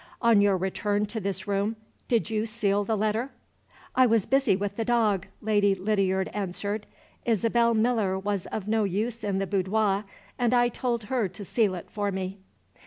On 0.19 0.41
your 0.41 0.57
return 0.57 1.05
to 1.05 1.19
this 1.19 1.47
room, 1.47 1.75
did 2.07 2.31
you 2.31 2.47
seal 2.47 2.83
the 2.83 2.97
letter?" 2.97 3.29
"I 3.93 4.07
was 4.07 4.25
busy 4.25 4.55
with 4.55 4.75
the 4.75 4.83
dog," 4.83 5.27
Lady 5.43 5.75
Lydiard 5.75 6.27
answered. 6.33 6.87
"Isabel 7.23 7.75
Miller 7.75 8.17
was 8.17 8.47
of 8.47 8.67
no 8.67 8.83
use 8.83 9.23
in 9.23 9.37
the 9.37 9.45
boudoir, 9.45 10.05
and 10.39 10.55
I 10.55 10.69
told 10.69 11.03
her 11.03 11.27
to 11.27 11.45
seal 11.45 11.75
it 11.75 11.91
for 11.91 12.11
me." 12.11 12.39